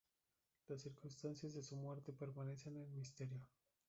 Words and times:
Las 0.67 0.81
circunstancias 0.81 1.53
de 1.53 1.61
su 1.61 1.75
muerte 1.75 2.11
permanecen 2.11 2.75
en 2.75 2.95
misterio. 2.97 3.39